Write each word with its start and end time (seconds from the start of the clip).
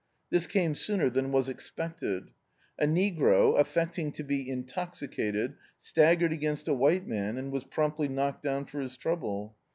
This 0.31 0.47
came 0.47 0.73
sooner 0.73 1.11
than 1.11 1.31
was 1.31 1.47
expected. 1.47 2.31
A 2.79 2.87
negro> 2.87 3.59
affecting 3.59 4.11
to 4.13 4.23
be 4.23 4.49
intoxicated, 4.49 5.53
stag 5.79 6.21
gered 6.21 6.33
against 6.33 6.67
a 6.67 6.73
white 6.73 7.05
man, 7.05 7.37
and 7.37 7.51
was 7.51 7.65
pnnnptly 7.65 8.09
knocked 8.09 8.41
down 8.41 8.65
for 8.65 8.79
his 8.79 8.97
trouble. 8.97 9.55